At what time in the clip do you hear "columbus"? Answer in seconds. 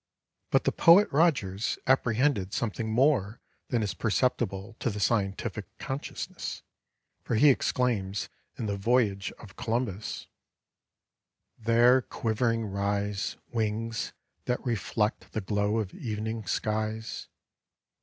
9.55-10.25